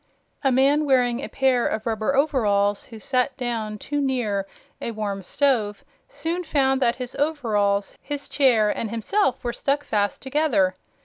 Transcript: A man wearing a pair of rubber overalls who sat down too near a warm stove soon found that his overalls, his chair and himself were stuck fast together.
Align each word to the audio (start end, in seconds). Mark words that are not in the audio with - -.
A 0.43 0.51
man 0.51 0.85
wearing 0.85 1.23
a 1.23 1.29
pair 1.29 1.67
of 1.67 1.85
rubber 1.85 2.15
overalls 2.15 2.85
who 2.85 2.97
sat 2.97 3.37
down 3.37 3.77
too 3.77 4.01
near 4.01 4.47
a 4.81 4.89
warm 4.93 5.21
stove 5.21 5.85
soon 6.09 6.43
found 6.43 6.81
that 6.81 6.95
his 6.95 7.13
overalls, 7.17 7.95
his 8.01 8.27
chair 8.27 8.71
and 8.75 8.89
himself 8.89 9.43
were 9.43 9.53
stuck 9.53 9.83
fast 9.83 10.19
together. 10.19 10.75